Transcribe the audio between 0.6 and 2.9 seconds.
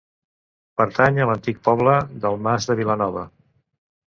Pertany a l'antic poble del Mas de